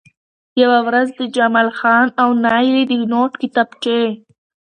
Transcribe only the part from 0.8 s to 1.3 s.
ورځ د